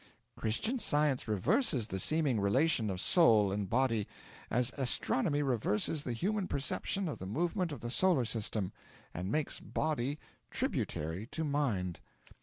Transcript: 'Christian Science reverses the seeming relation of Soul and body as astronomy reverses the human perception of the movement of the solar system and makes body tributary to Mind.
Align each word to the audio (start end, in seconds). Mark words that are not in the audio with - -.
'Christian 0.35 0.79
Science 0.79 1.27
reverses 1.27 1.89
the 1.89 1.99
seeming 1.99 2.39
relation 2.39 2.89
of 2.89 2.99
Soul 2.99 3.51
and 3.51 3.69
body 3.69 4.07
as 4.49 4.71
astronomy 4.75 5.43
reverses 5.43 6.03
the 6.05 6.11
human 6.13 6.47
perception 6.47 7.07
of 7.07 7.19
the 7.19 7.27
movement 7.27 7.71
of 7.71 7.81
the 7.81 7.91
solar 7.91 8.25
system 8.25 8.71
and 9.13 9.31
makes 9.31 9.59
body 9.59 10.17
tributary 10.49 11.27
to 11.27 11.43
Mind. 11.43 11.99